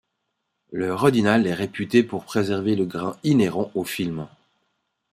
Le 0.71 0.95
Rodinal 0.95 1.45
est 1.45 1.53
réputé 1.53 2.01
pour 2.01 2.25
préserver 2.25 2.75
le 2.75 2.85
grain 2.87 3.15
inhérent 3.23 3.69
au 3.75 3.83
film. 3.83 4.27